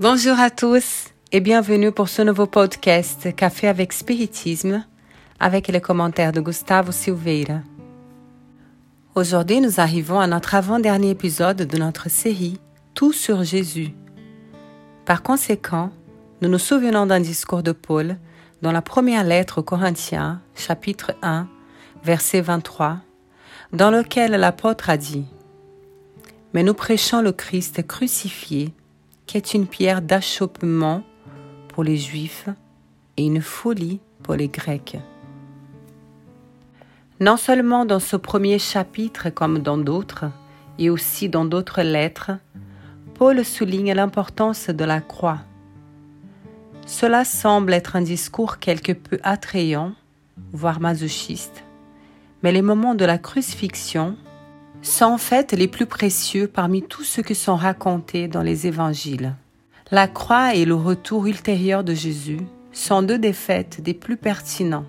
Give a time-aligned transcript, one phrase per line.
[0.00, 4.86] Bonjour à tous et bienvenue pour ce nouveau podcast Café avec Spiritisme
[5.40, 7.62] avec les commentaires de Gustavo Silveira.
[9.16, 12.60] Aujourd'hui, nous arrivons à notre avant-dernier épisode de notre série
[12.94, 13.90] Tout sur Jésus.
[15.04, 15.90] Par conséquent,
[16.42, 18.18] nous nous souvenons d'un discours de Paul
[18.62, 21.48] dans la première lettre aux Corinthiens, chapitre 1,
[22.04, 22.98] verset 23,
[23.72, 25.26] dans lequel l'apôtre a dit
[26.54, 28.72] Mais nous prêchons le Christ crucifié
[29.28, 31.04] qui est une pierre d'achoppement
[31.68, 32.48] pour les Juifs
[33.16, 34.96] et une folie pour les Grecs.
[37.20, 40.24] Non seulement dans ce premier chapitre comme dans d'autres,
[40.78, 42.30] et aussi dans d'autres lettres,
[43.14, 45.40] Paul souligne l'importance de la croix.
[46.86, 49.92] Cela semble être un discours quelque peu attrayant,
[50.52, 51.64] voire masochiste,
[52.42, 54.16] mais les moments de la crucifixion
[54.82, 59.34] sont en fait les plus précieux parmi tous ceux qui sont racontés dans les évangiles.
[59.90, 62.40] La croix et le retour ultérieur de Jésus
[62.72, 64.84] sont deux des faits des plus pertinents,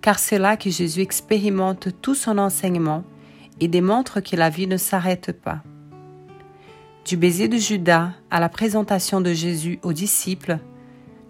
[0.00, 3.04] car c'est là que Jésus expérimente tout son enseignement
[3.60, 5.62] et démontre que la vie ne s'arrête pas.
[7.04, 10.58] Du baiser de Judas à la présentation de Jésus aux disciples,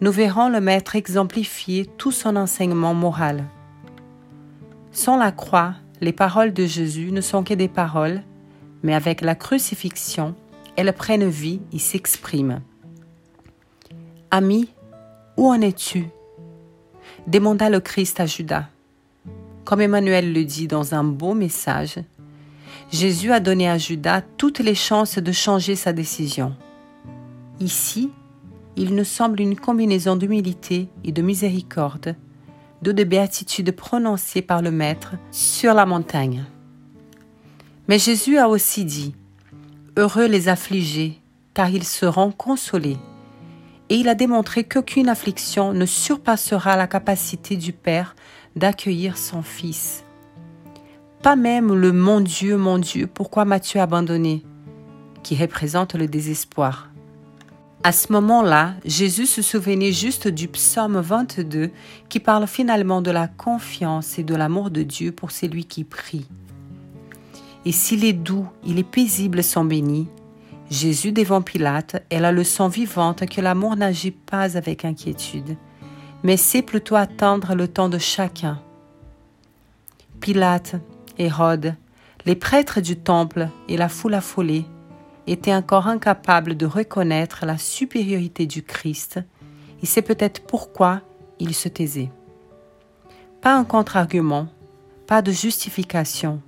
[0.01, 3.45] nous verrons le Maître exemplifier tout son enseignement moral.
[4.91, 8.23] Sans la croix, les paroles de Jésus ne sont que des paroles,
[8.83, 10.35] mais avec la crucifixion,
[10.75, 12.61] elles prennent vie et s'expriment.
[14.33, 14.69] Ami,
[15.37, 16.09] où en es-tu?
[17.29, 18.67] Demanda le Christ à Judas.
[19.65, 22.01] Comme Emmanuel le dit dans un beau message,
[22.91, 26.57] Jésus a donné à Judas toutes les chances de changer sa décision.
[27.61, 28.11] Ici,
[28.75, 32.17] il nous semble une combinaison d'humilité et de miséricorde
[32.91, 36.45] de béatitudes prononcées par le Maître sur la montagne.
[37.89, 39.15] Mais Jésus a aussi dit,
[39.97, 41.21] Heureux les affligés,
[41.55, 42.99] car ils seront consolés.
[43.89, 48.17] Et il a démontré qu'aucune affliction ne surpassera la capacité du Père
[48.57, 50.05] d'accueillir son Fils.
[51.23, 54.45] Pas même le Mon Dieu, mon Dieu, pourquoi m'as-tu abandonné
[55.23, 56.92] qui représente le désespoir.
[57.85, 61.71] À ce moment-là, Jésus se souvenait juste du psaume 22
[62.09, 66.29] qui parle finalement de la confiance et de l'amour de Dieu pour celui qui prie.
[67.65, 70.09] Et s'il est doux, il est paisible sont bénis,
[70.71, 75.57] Jésus devant Pilate est la leçon vivante que l'amour n'agit pas avec inquiétude,
[76.23, 78.59] mais sait plutôt attendre le temps de chacun.
[80.21, 80.77] Pilate,
[81.19, 81.75] Hérode,
[82.27, 84.65] les prêtres du temple et la foule affolée
[85.27, 89.21] était encore incapable de reconnaître la supériorité du Christ,
[89.83, 91.01] et c'est peut-être pourquoi
[91.39, 92.11] il se taisait.
[93.41, 94.49] Pas un contre-argument,
[95.07, 96.41] pas de justification.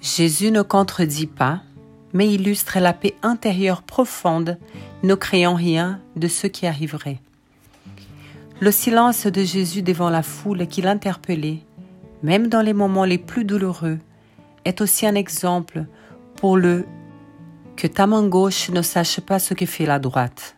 [0.00, 1.60] Jésus ne contredit pas,
[2.12, 4.58] mais illustre la paix intérieure profonde,
[5.02, 7.20] ne créant rien de ce qui arriverait.
[8.60, 11.60] Le silence de Jésus devant la foule qui l'interpellait,
[12.22, 13.98] même dans les moments les plus douloureux,
[14.64, 15.86] est aussi un exemple
[16.36, 16.84] pour le
[17.80, 20.54] que ta main gauche ne sache pas ce que fait la droite.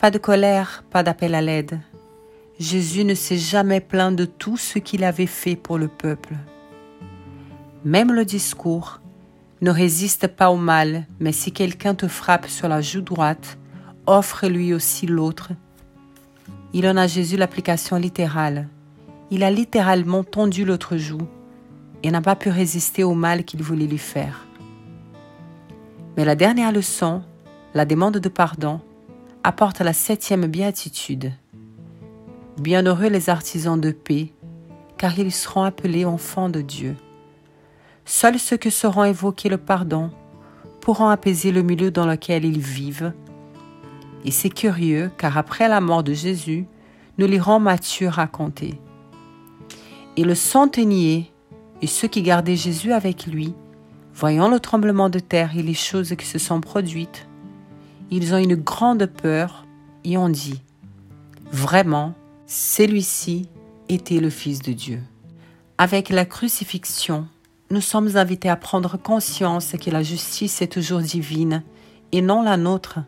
[0.00, 1.78] Pas de colère, pas d'appel à l'aide.
[2.58, 6.34] Jésus ne s'est jamais plaint de tout ce qu'il avait fait pour le peuple.
[7.84, 9.02] Même le discours
[9.60, 13.56] ne résiste pas au mal, mais si quelqu'un te frappe sur la joue droite,
[14.06, 15.52] offre lui aussi l'autre.
[16.72, 18.66] Il en a Jésus l'application littérale.
[19.30, 21.28] Il a littéralement tendu l'autre joue
[22.02, 24.44] et n'a pas pu résister au mal qu'il voulait lui faire.
[26.16, 27.22] Mais la dernière leçon,
[27.74, 28.80] la demande de pardon,
[29.42, 31.32] apporte la septième béatitude.
[32.60, 34.32] Bienheureux les artisans de paix,
[34.96, 36.94] car ils seront appelés enfants de Dieu.
[38.04, 40.10] Seuls ceux qui sauront évoquer le pardon
[40.80, 43.12] pourront apaiser le milieu dans lequel ils vivent.
[44.24, 46.66] Et c'est curieux, car après la mort de Jésus,
[47.18, 48.80] nous lirons Matthieu raconter.
[50.16, 51.32] Et le centenier
[51.82, 53.54] et ceux qui gardaient Jésus avec lui
[54.14, 57.26] Voyant le tremblement de terre et les choses qui se sont produites,
[58.12, 59.66] ils ont une grande peur
[60.04, 60.62] et ont dit,
[61.50, 62.14] Vraiment,
[62.46, 63.48] celui-ci
[63.88, 65.00] était le Fils de Dieu.
[65.78, 67.26] Avec la crucifixion,
[67.70, 71.64] nous sommes invités à prendre conscience que la justice est toujours divine
[72.12, 73.00] et non la nôtre,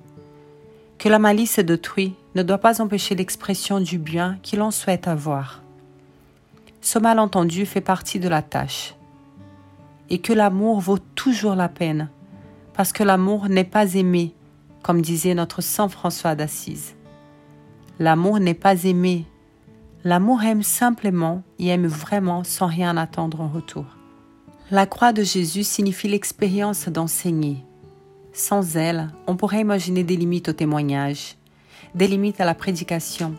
[0.99, 5.63] que la malice d'autrui ne doit pas empêcher l'expression du bien qu'il en souhaite avoir.
[6.81, 8.96] Ce malentendu fait partie de la tâche
[10.11, 12.09] et que l'amour vaut toujours la peine,
[12.75, 14.35] parce que l'amour n'est pas aimé,
[14.83, 16.95] comme disait notre Saint François d'Assise.
[17.99, 19.25] L'amour n'est pas aimé,
[20.05, 23.85] l'amour aime simplement et aime vraiment sans rien attendre en retour.
[24.71, 27.65] La croix de Jésus signifie l'expérience d'enseigner.
[28.33, 31.37] Sans elle, on pourrait imaginer des limites au témoignage,
[31.95, 33.35] des limites à la prédication.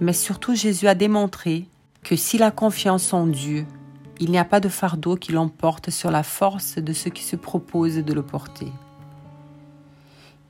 [0.00, 1.66] Mais surtout, Jésus a démontré
[2.02, 3.66] que si la confiance en Dieu,
[4.18, 7.36] il n'y a pas de fardeau qui l'emporte sur la force de ceux qui se
[7.36, 8.72] proposent de le porter.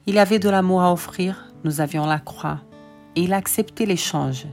[0.06, 2.60] Il avait de l'amour à offrir, nous avions la croix,
[3.16, 4.46] et il a accepté l'échange.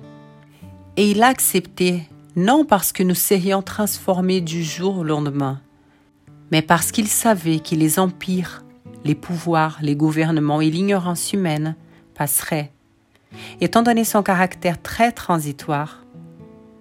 [0.98, 5.62] Et il a accepté non parce que nous serions transformés du jour au lendemain,
[6.51, 8.63] mais parce qu'il savait que les empires,
[9.04, 11.75] les pouvoirs, les gouvernements et l'ignorance humaine
[12.16, 12.71] passeraient,
[13.62, 16.04] étant donné son caractère très transitoire,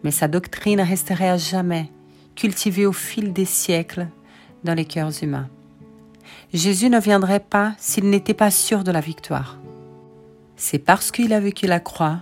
[0.03, 1.91] mais sa doctrine resterait à jamais
[2.35, 4.09] cultivée au fil des siècles
[4.65, 5.49] dans les cœurs humains.
[6.53, 9.59] Jésus ne viendrait pas s'il n'était pas sûr de la victoire.
[10.57, 12.21] C'est parce qu'il a vécu la croix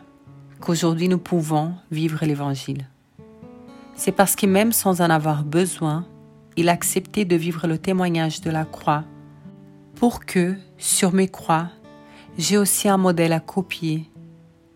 [0.61, 2.87] qu'aujourd'hui nous pouvons vivre l'Évangile.
[3.95, 6.07] C'est parce que même sans en avoir besoin,
[6.57, 9.05] il a accepté de vivre le témoignage de la croix
[9.97, 11.69] pour que, sur mes croix,
[12.39, 14.11] j'ai aussi un modèle à copier,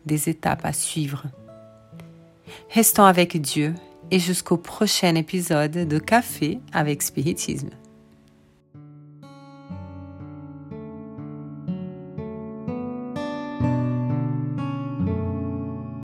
[0.04, 1.24] des étapes à suivre.
[2.70, 3.74] Restons avec Dieu
[4.10, 7.70] et jusqu'au prochain épisode de Café avec Spiritisme.